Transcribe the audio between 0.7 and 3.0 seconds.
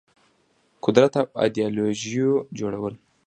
قدرت او ایدیالوژيو جوړول